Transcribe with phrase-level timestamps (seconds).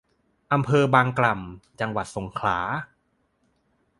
[0.53, 2.57] อำเภอบางกล่ำ จังหวัดสงขลา